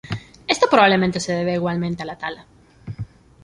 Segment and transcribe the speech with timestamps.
[0.47, 2.47] Esto probablemente se deba igualmente a la tala.